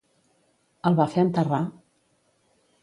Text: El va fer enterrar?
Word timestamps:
El 0.91 0.97
va 1.01 1.07
fer 1.13 1.27
enterrar? 1.27 1.63